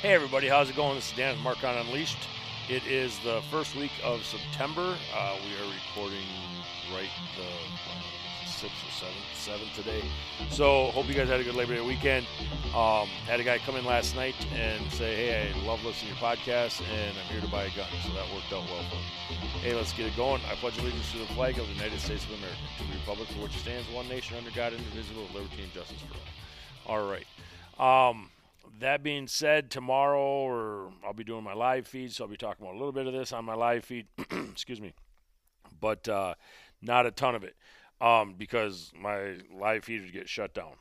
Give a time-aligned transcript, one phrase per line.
[0.00, 0.94] Hey everybody, how's it going?
[0.94, 2.28] This is Dan with Marcon Unleashed.
[2.68, 4.96] It is the first week of September.
[5.12, 6.24] Uh, we are recording
[6.94, 10.04] right the sixth or seventh, seventh today.
[10.50, 12.28] So hope you guys had a good Labor Day weekend.
[12.76, 16.20] Um, had a guy come in last night and say, "Hey, I love listening to
[16.20, 18.94] your podcast, and I'm here to buy a gun." So that worked out well for
[18.94, 19.48] me.
[19.62, 20.40] Hey, let's get it going.
[20.48, 23.28] I pledge allegiance to the flag of the United States of America, to the republic
[23.30, 26.14] for which it stands, one nation under God, indivisible, with liberty and justice for
[26.88, 27.00] all.
[27.00, 27.26] All right.
[27.80, 28.30] Um,
[28.80, 32.64] that being said, tomorrow or I'll be doing my live feed, so I'll be talking
[32.64, 34.06] about a little bit of this on my live feed.
[34.30, 34.92] Excuse me,
[35.80, 36.34] but uh,
[36.80, 37.56] not a ton of it
[38.00, 40.74] um, because my live feed would get shut down.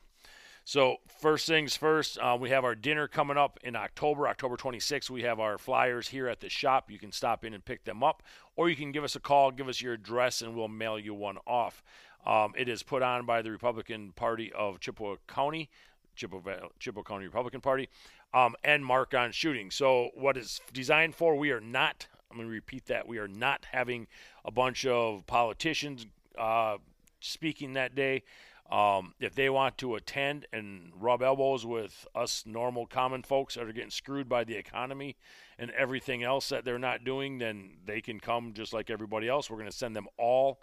[0.63, 5.09] So first things first, uh, we have our dinner coming up in October, October 26th.
[5.09, 6.91] We have our flyers here at the shop.
[6.91, 8.21] You can stop in and pick them up,
[8.57, 11.13] or you can give us a call, give us your address, and we'll mail you
[11.13, 11.81] one off.
[12.25, 15.69] Um, it is put on by the Republican Party of Chippewa County.
[16.17, 17.89] Chippewa, County Republican Party,
[18.33, 19.71] um, and Marcon shooting.
[19.71, 21.35] So, what is designed for?
[21.35, 22.07] We are not.
[22.29, 23.07] I'm going to repeat that.
[23.07, 24.07] We are not having
[24.43, 26.05] a bunch of politicians
[26.37, 26.77] uh,
[27.19, 28.23] speaking that day.
[28.69, 33.63] Um, if they want to attend and rub elbows with us normal common folks that
[33.63, 35.15] are getting screwed by the economy
[35.57, 39.49] and everything else that they're not doing, then they can come just like everybody else.
[39.49, 40.59] We're going to send them all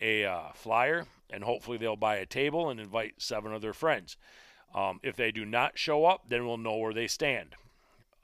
[0.00, 4.16] a uh, flyer, and hopefully they'll buy a table and invite seven of their friends.
[4.74, 7.54] Um, if they do not show up, then we'll know where they stand.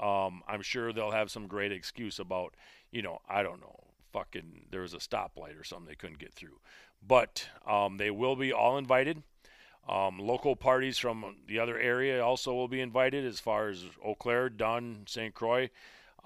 [0.01, 2.55] Um, I'm sure they'll have some great excuse about,
[2.91, 3.79] you know, I don't know,
[4.12, 6.59] fucking there was a stoplight or something they couldn't get through.
[7.06, 9.23] But um, they will be all invited.
[9.89, 14.15] Um, local parties from the other area also will be invited, as far as Eau
[14.15, 15.34] Claire, Dunn, St.
[15.34, 15.71] Croix.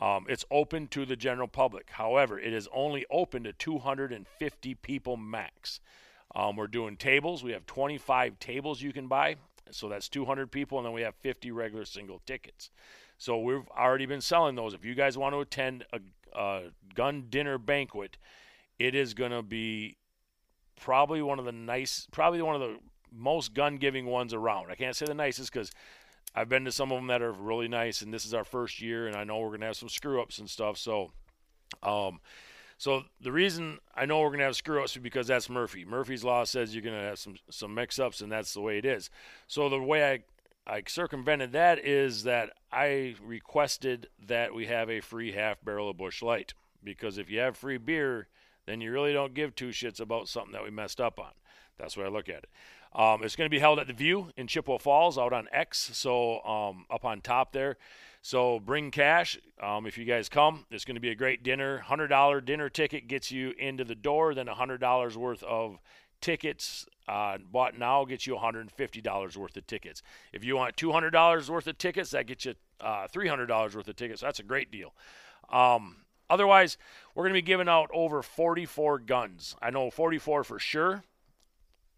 [0.00, 1.90] Um, it's open to the general public.
[1.90, 5.80] However, it is only open to 250 people max.
[6.34, 7.44] Um, we're doing tables.
[7.44, 9.36] We have 25 tables you can buy.
[9.70, 12.70] So that's 200 people, and then we have 50 regular single tickets.
[13.18, 14.74] So we've already been selling those.
[14.74, 16.00] If you guys want to attend a,
[16.38, 16.62] a
[16.94, 18.18] gun dinner banquet,
[18.78, 19.96] it is going to be
[20.80, 22.76] probably one of the nice, probably one of the
[23.12, 24.70] most gun giving ones around.
[24.70, 25.70] I can't say the nicest because
[26.34, 28.80] I've been to some of them that are really nice, and this is our first
[28.80, 30.76] year, and I know we're going to have some screw ups and stuff.
[30.78, 31.12] So,
[31.82, 32.20] um,
[32.78, 35.84] so the reason I know we're going to have screw ups is because that's Murphy.
[35.84, 38.78] Murphy's law says you're going to have some some mix ups, and that's the way
[38.78, 39.10] it is.
[39.46, 40.22] So the way I
[40.66, 45.98] I circumvented that is that I requested that we have a free half barrel of
[45.98, 48.28] Busch Light because if you have free beer,
[48.66, 51.30] then you really don't give two shits about something that we messed up on.
[51.78, 52.48] That's way I look at it.
[52.94, 55.90] Um, it's going to be held at the View in Chippewa Falls out on X,
[55.94, 57.76] so um, up on top there.
[58.22, 59.38] So bring cash.
[59.60, 61.84] Um, if you guys come, it's going to be a great dinner.
[61.86, 65.78] $100 dinner ticket gets you into the door, then $100 worth of
[66.20, 70.02] tickets uh, bought now gets you $150 worth of tickets.
[70.32, 74.22] If you want $200 worth of tickets, that gets you uh, $300 worth of tickets.
[74.22, 74.94] That's a great deal.
[75.52, 75.96] Um,
[76.28, 76.76] otherwise,
[77.14, 79.56] we're going to be giving out over 44 guns.
[79.60, 81.04] I know 44 for sure.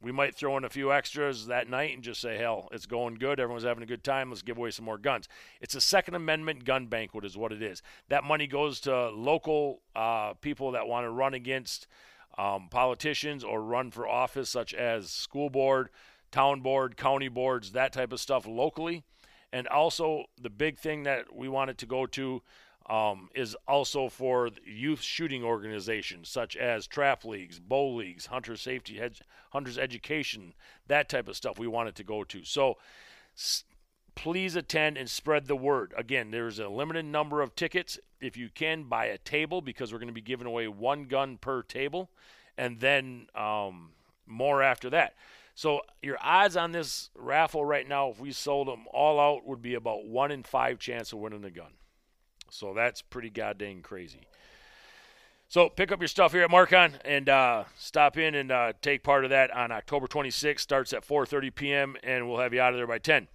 [0.03, 3.15] We might throw in a few extras that night and just say, hell, it's going
[3.15, 3.41] good.
[3.41, 4.29] Everyone's having a good time.
[4.29, 5.27] Let's give away some more guns.
[5.61, 7.83] It's a Second Amendment gun banquet, is what it is.
[8.09, 11.87] That money goes to local uh, people that want to run against
[12.37, 15.89] um, politicians or run for office, such as school board,
[16.31, 19.03] town board, county boards, that type of stuff locally.
[19.53, 22.43] And also, the big thing that we wanted to go to
[22.89, 29.01] um, is also for youth shooting organizations such as trap leagues, bow leagues, hunter safety,
[29.51, 30.55] hunters education,
[30.87, 32.45] that type of stuff we wanted to go to.
[32.45, 32.77] So
[33.37, 33.65] s-
[34.15, 35.93] please attend and spread the word.
[35.97, 37.99] Again, there's a limited number of tickets.
[38.21, 41.39] If you can, buy a table because we're going to be giving away one gun
[41.39, 42.11] per table
[42.57, 43.91] and then um,
[44.27, 45.15] more after that.
[45.55, 49.63] So your odds on this raffle right now, if we sold them all out, would
[49.63, 51.73] be about one in five chance of winning the gun.
[52.51, 54.27] So that's pretty goddamn crazy.
[55.49, 59.05] So pick up your stuff here at Marcon and uh, stop in and uh, take
[59.05, 60.61] part of that on October 26th.
[60.61, 61.97] Starts at 4:30 p.m.
[62.03, 63.29] and we'll have you out of there by 10.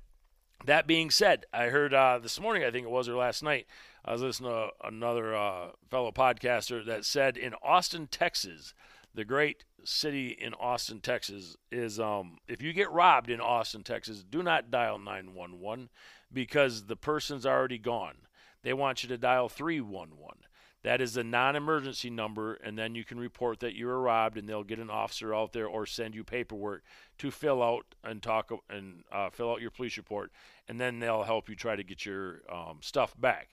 [0.66, 3.66] That being said, I heard uh, this morning, I think it was or last night,
[4.06, 8.76] I was listening to another uh, fellow podcaster that said in Austin, Texas,
[9.16, 14.24] the great city in Austin, Texas, is um, if you get robbed in Austin, Texas,
[14.24, 15.90] do not dial 911
[16.32, 18.18] because the person's already gone
[18.64, 20.38] they want you to dial 311.
[20.84, 24.38] That is a non emergency number, and then you can report that you were robbed,
[24.38, 26.84] and they'll get an officer out there or send you paperwork
[27.20, 30.32] to fill out and talk and uh, fill out your police report,
[30.68, 33.50] and then they'll help you try to get your um, stuff back.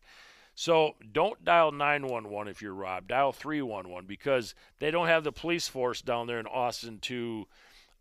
[0.55, 3.08] So don't dial 911 if you're robbed.
[3.08, 7.46] Dial 311 because they don't have the police force down there in Austin to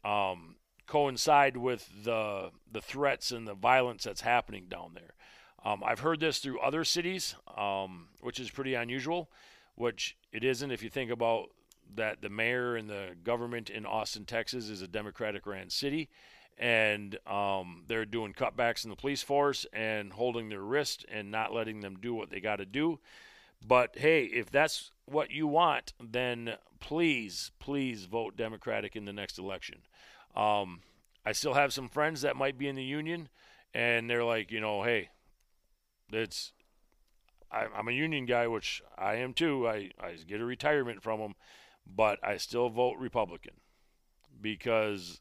[0.03, 0.55] um,
[0.87, 5.11] coincide with the the threats and the violence that's happening down there.
[5.67, 9.29] Um, I've heard this through other cities, um, which is pretty unusual,
[9.75, 11.49] which it isn't if you think about
[11.95, 16.07] that the mayor and the government in Austin, Texas is a Democratic ran city.
[16.57, 21.53] And um, they're doing cutbacks in the police force and holding their wrist and not
[21.53, 22.99] letting them do what they got to do.
[23.65, 29.37] But hey, if that's what you want, then please, please vote Democratic in the next
[29.37, 29.79] election.
[30.33, 30.79] Um,
[31.25, 33.27] I still have some friends that might be in the union,
[33.73, 35.09] and they're like, you know, hey,
[36.11, 36.53] it's
[37.51, 39.67] I, am a union guy, which I am too.
[39.67, 41.35] I, I get a retirement from them,
[41.85, 43.53] but I still vote Republican
[44.41, 45.19] because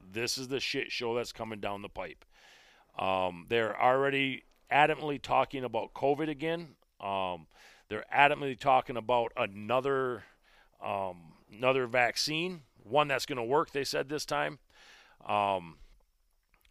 [0.00, 2.24] this is the shit show that's coming down the pipe.
[2.98, 6.76] Um, they're already adamantly talking about COVID again.
[7.00, 7.46] Um,
[7.88, 10.24] they're adamantly talking about another
[10.84, 13.72] um, another vaccine, one that's going to work.
[13.72, 14.58] They said this time.
[15.26, 15.76] Um,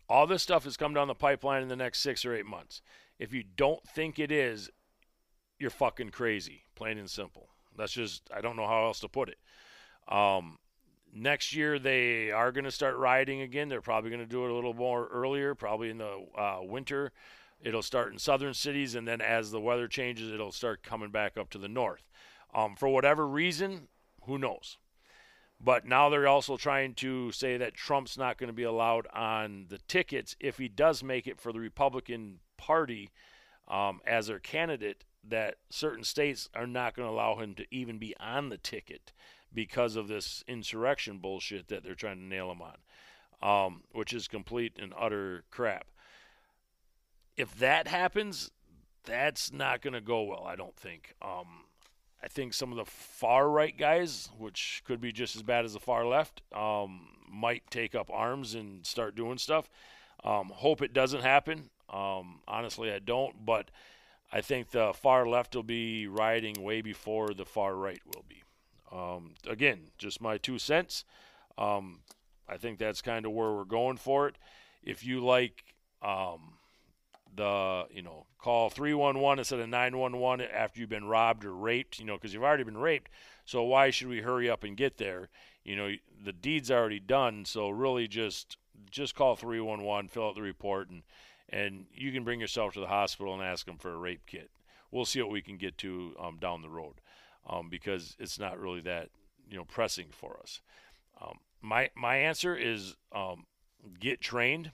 [0.09, 2.81] all this stuff has come down the pipeline in the next six or eight months.
[3.19, 4.69] If you don't think it is,
[5.59, 7.49] you're fucking crazy, plain and simple.
[7.77, 9.37] That's just I don't know how else to put it.
[10.07, 10.57] Um,
[11.13, 13.69] next year they are going to start riding again.
[13.69, 17.11] They're probably going to do it a little more earlier, probably in the uh, winter.
[17.59, 21.37] It'll start in southern cities, and then as the weather changes, it'll start coming back
[21.37, 22.07] up to the north.
[22.53, 23.87] Um, for whatever reason,
[24.25, 24.77] who knows?
[25.59, 29.65] But now they're also trying to say that Trump's not going to be allowed on
[29.69, 33.09] the tickets if he does make it for the Republican Party
[33.67, 35.03] um, as their candidate.
[35.27, 39.11] That certain states are not going to allow him to even be on the ticket
[39.53, 44.27] because of this insurrection bullshit that they're trying to nail him on, um, which is
[44.29, 45.87] complete and utter crap.
[47.35, 48.51] If that happens,
[49.03, 51.13] that's not going to go well, I don't think.
[51.21, 51.65] Um,
[52.21, 55.73] I think some of the far right guys, which could be just as bad as
[55.73, 59.69] the far left, um, might take up arms and start doing stuff.
[60.23, 61.69] Um, hope it doesn't happen.
[61.89, 63.69] Um, honestly, I don't, but
[64.31, 68.43] I think the far left will be rioting way before the far right will be.
[68.91, 71.05] Um, again, just my two cents.
[71.57, 71.99] Um,
[72.49, 74.37] I think that's kind of where we're going for it.
[74.83, 75.63] If you like
[76.01, 76.56] um,
[77.37, 82.05] the, you know, call 311 instead of 911 after you've been robbed or raped, you
[82.05, 83.09] know, because you've already been raped.
[83.45, 85.29] So why should we hurry up and get there?
[85.63, 85.91] You know,
[86.23, 87.45] the deed's already done.
[87.45, 88.57] So really just
[88.91, 91.03] just call 311, fill out the report, and
[91.49, 94.49] and you can bring yourself to the hospital and ask them for a rape kit.
[94.91, 96.95] We'll see what we can get to um, down the road
[97.49, 99.09] um, because it's not really that
[99.49, 100.61] you know pressing for us.
[101.21, 103.45] Um, my my answer is um,
[103.99, 104.71] get trained,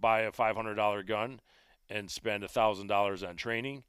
[0.00, 1.40] buy a five hundred dollar gun,
[1.88, 3.84] and spend a thousand dollars on training,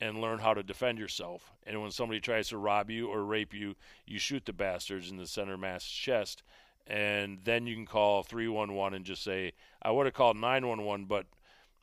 [0.00, 1.50] and learn how to defend yourself.
[1.66, 3.74] And when somebody tries to rob you or rape you,
[4.06, 6.42] you shoot the bastards in the center mass chest,
[6.86, 9.52] and then you can call three one one and just say,
[9.82, 11.26] "I would have called nine one one, but."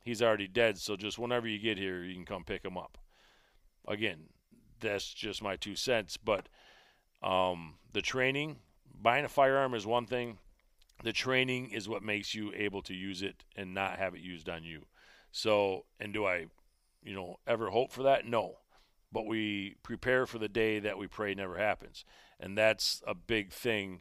[0.04, 2.96] He's already dead, so just whenever you get here, you can come pick him up.
[3.88, 4.28] Again,
[4.78, 6.16] that's just my two cents.
[6.16, 6.48] But
[7.24, 8.60] um, the training,
[9.02, 10.38] buying a firearm is one thing.
[11.02, 14.48] The training is what makes you able to use it and not have it used
[14.48, 14.82] on you.
[15.36, 16.46] So, and do I,
[17.04, 18.26] you know, ever hope for that?
[18.26, 18.54] No.
[19.12, 22.06] But we prepare for the day that we pray never happens.
[22.40, 24.00] And that's a big thing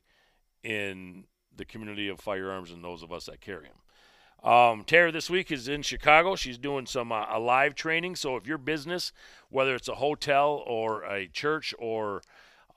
[0.63, 4.49] in the community of firearms and those of us that carry them.
[4.49, 6.37] Um, Tara this week is in Chicago.
[6.37, 8.15] She's doing some uh, a live training.
[8.15, 9.11] So if your business,
[9.49, 12.21] whether it's a hotel or a church or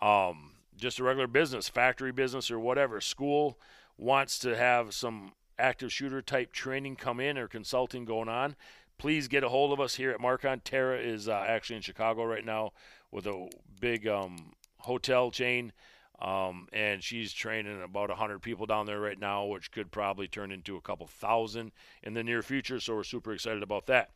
[0.02, 3.56] um, just a regular business, factory business or whatever, school
[3.96, 8.56] wants to have some active shooter type training come in or consulting going on,
[8.98, 10.60] please get a hold of us here at Marcon.
[10.62, 12.72] Tara is uh, actually in Chicago right now
[13.10, 13.48] with a
[13.80, 15.72] big um, hotel chain.
[16.20, 20.50] Um, and she's training about 100 people down there right now, which could probably turn
[20.50, 21.70] into a couple thousand
[22.02, 22.80] in the near future.
[22.80, 24.10] So we're super excited about that.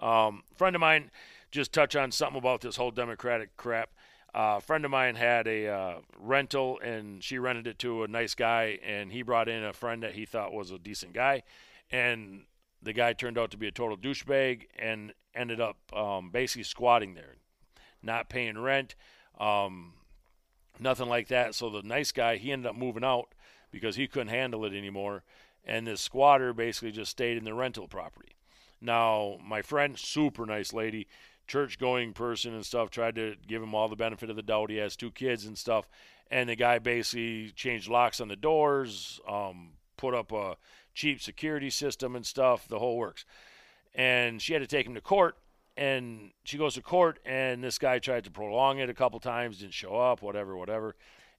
[0.00, 1.10] Um, friend of mine,
[1.52, 3.90] just touch on something about this whole Democratic crap.
[4.34, 8.08] Uh, a friend of mine had a uh, rental and she rented it to a
[8.08, 11.42] nice guy, and he brought in a friend that he thought was a decent guy,
[11.90, 12.42] and
[12.82, 17.14] the guy turned out to be a total douchebag and ended up um, basically squatting
[17.14, 17.36] there,
[18.02, 18.94] not paying rent.
[19.38, 19.94] Um,
[20.78, 21.54] nothing like that.
[21.54, 23.34] So the nice guy, he ended up moving out
[23.70, 25.22] because he couldn't handle it anymore.
[25.64, 28.36] And this squatter basically just stayed in the rental property.
[28.80, 31.06] Now, my friend, super nice lady,
[31.50, 34.70] church going person and stuff, tried to give him all the benefit of the doubt.
[34.70, 35.88] He has two kids and stuff.
[36.30, 40.56] And the guy basically changed locks on the doors, um, put up a
[40.94, 43.24] cheap security system and stuff, the whole works.
[43.94, 45.36] And she had to take him to court
[45.76, 49.58] and she goes to court, and this guy tried to prolong it a couple times,
[49.58, 50.94] didn't show up, whatever, whatever.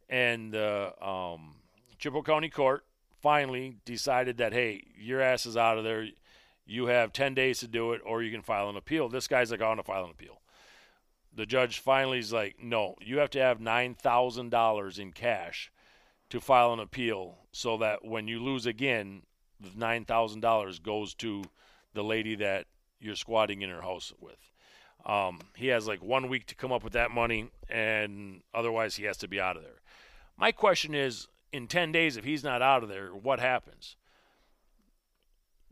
[0.09, 1.55] And the uh, um,
[1.99, 2.83] Chippewa County Court
[3.21, 6.07] finally decided that, hey, your ass is out of there.
[6.65, 9.09] You have 10 days to do it, or you can file an appeal.
[9.09, 10.41] This guy's like, I want to file an appeal.
[11.33, 15.71] The judge finally is like, no, you have to have $9,000 in cash
[16.29, 19.23] to file an appeal so that when you lose again,
[19.59, 21.43] the $9,000 goes to
[21.93, 22.65] the lady that
[22.99, 24.51] you're squatting in her house with.
[25.05, 29.05] Um, he has like one week to come up with that money, and otherwise he
[29.05, 29.81] has to be out of there.
[30.37, 33.95] My question is in 10 days, if he's not out of there, what happens?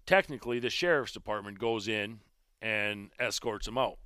[0.09, 2.21] Technically, the sheriff's department goes in
[2.63, 3.99] and escorts him out.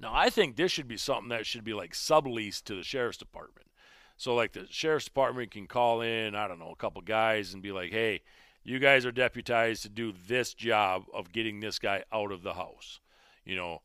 [0.00, 3.16] Now, I think this should be something that should be like subleased to the sheriff's
[3.16, 3.68] department.
[4.16, 7.62] So, like, the sheriff's department can call in, I don't know, a couple guys and
[7.62, 8.22] be like, hey,
[8.64, 12.54] you guys are deputized to do this job of getting this guy out of the
[12.54, 12.98] house.
[13.44, 13.82] You know,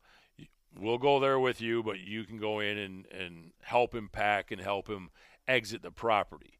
[0.76, 4.50] we'll go there with you, but you can go in and, and help him pack
[4.50, 5.10] and help him
[5.46, 6.58] exit the property.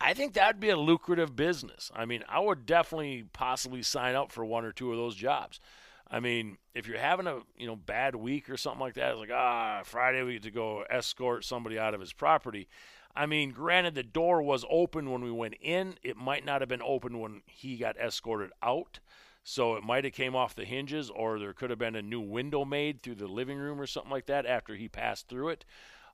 [0.00, 1.90] I think that'd be a lucrative business.
[1.94, 5.60] I mean, I would definitely possibly sign up for one or two of those jobs.
[6.08, 9.20] I mean, if you're having a you know bad week or something like that, it's
[9.20, 12.68] like ah Friday we get to go escort somebody out of his property.
[13.14, 15.94] I mean, granted, the door was open when we went in.
[16.02, 19.00] It might not have been open when he got escorted out.
[19.42, 22.20] So it might have came off the hinges, or there could have been a new
[22.20, 25.64] window made through the living room or something like that after he passed through it.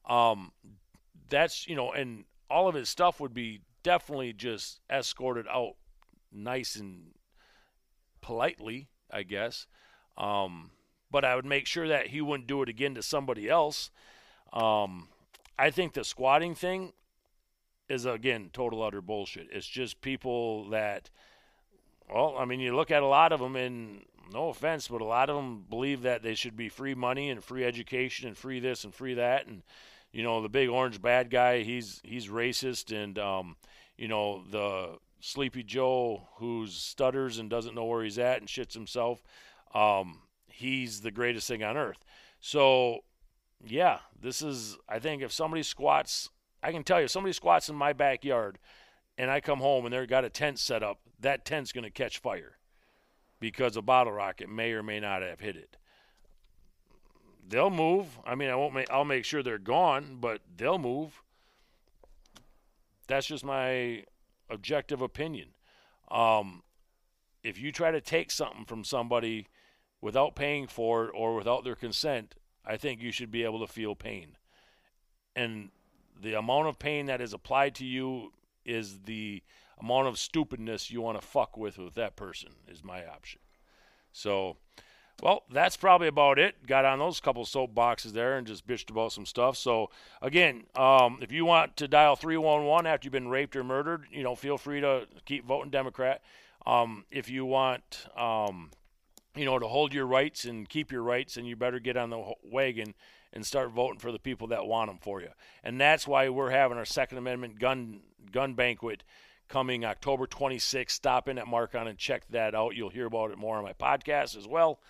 [0.09, 0.53] Um,
[1.29, 5.75] that's you know, and all of his stuff would be definitely just escorted out
[6.33, 7.13] nice and
[8.21, 9.67] politely, I guess.
[10.17, 10.71] Um,
[11.11, 13.91] but I would make sure that he wouldn't do it again to somebody else.
[14.53, 15.09] Um,
[15.59, 16.93] I think the squatting thing
[17.89, 19.49] is again total utter bullshit.
[19.53, 21.11] It's just people that,
[22.13, 25.07] well, I mean, you look at a lot of them, and no offense, but a
[25.07, 28.61] lot of them believe that they should be free money and free education and free
[28.61, 29.63] this and free that, and
[30.13, 33.57] you know, the big orange bad guy, he's he's racist, and um,
[33.97, 38.75] you know, the Sleepy Joe who stutters and doesn't know where he's at and shits
[38.75, 39.23] himself,
[39.75, 42.05] um, he's the greatest thing on earth.
[42.41, 43.01] So
[43.65, 44.77] yeah, this is.
[44.89, 46.29] I think if somebody squats,
[46.63, 48.59] I can tell you, if somebody squats in my backyard,
[49.17, 51.91] and I come home and they've got a tent set up, that tent's going to
[51.91, 52.59] catch fire
[53.41, 55.77] because a bottle rocket may or may not have hit it.
[57.47, 58.19] They'll move.
[58.25, 58.75] I mean, I won't.
[58.75, 61.23] Make, I'll make sure they're gone, but they'll move.
[63.09, 64.05] That's just my
[64.49, 65.49] objective opinion.
[66.11, 66.63] Um,
[67.43, 69.49] if you try to take something from somebody
[70.01, 72.35] without paying for it or without their consent,
[72.65, 74.37] I think you should be able to feel pain.
[75.35, 75.71] And
[76.21, 78.33] the amount of pain that is applied to you
[78.65, 79.43] is the
[79.81, 83.41] amount of stupidness you want to fuck with with that person is my option.
[84.13, 84.59] So,
[85.23, 86.67] well, that's probably about it.
[86.67, 89.57] Got on those couple soapboxes there and just bitched about some stuff.
[89.57, 94.07] So, again, um, if you want to dial 311 after you've been raped or murdered,
[94.11, 96.23] you know, feel free to keep voting Democrat.
[96.67, 98.71] Um, if you want um,
[99.35, 102.11] you know, to hold your rights and keep your rights, and you better get on
[102.11, 102.95] the wagon
[103.33, 105.31] and start voting for the people that want them for you.
[105.65, 108.01] And that's why we're having our Second Amendment gun
[108.31, 109.05] gun banquet
[109.49, 110.91] coming October 26th.
[110.91, 112.75] Stop in at Marcon and check that out.
[112.75, 114.81] You'll hear about it more on my podcast as well.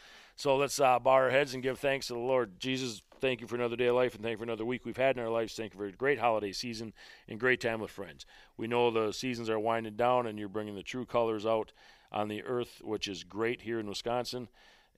[0.43, 2.59] So let's uh, bow our heads and give thanks to the Lord.
[2.59, 4.97] Jesus, thank you for another day of life and thank you for another week we've
[4.97, 5.55] had in our lives.
[5.55, 6.95] Thank you for a great holiday season
[7.29, 8.27] and great time with friends.
[8.57, 11.71] We know the seasons are winding down and you're bringing the true colors out
[12.11, 14.49] on the earth, which is great here in Wisconsin.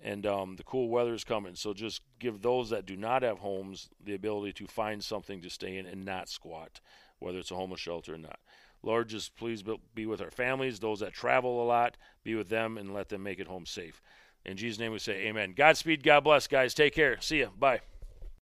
[0.02, 1.56] And um, the cool weather is coming.
[1.56, 5.50] So just give those that do not have homes the ability to find something to
[5.50, 6.80] stay in and not squat,
[7.18, 8.38] whether it's a homeless shelter or not.
[8.82, 9.62] Lord, just please
[9.94, 13.22] be with our families, those that travel a lot, be with them and let them
[13.22, 14.00] make it home safe.
[14.44, 15.54] In Jesus' name we say amen.
[15.56, 16.02] Godspeed.
[16.02, 16.74] God bless, guys.
[16.74, 17.20] Take care.
[17.20, 17.50] See you.
[17.58, 17.80] Bye.